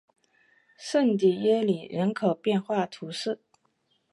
[0.79, 3.39] 圣蒂耶里人口变化图示